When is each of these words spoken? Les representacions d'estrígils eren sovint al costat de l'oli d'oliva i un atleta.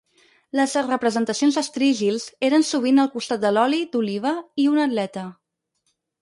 Les 0.59 0.71
representacions 0.85 1.59
d'estrígils 1.59 2.25
eren 2.47 2.65
sovint 2.69 3.03
al 3.03 3.11
costat 3.17 3.45
de 3.45 3.53
l'oli 3.53 3.83
d'oliva 3.93 4.33
i 4.65 4.67
un 4.75 4.83
atleta. 4.87 5.29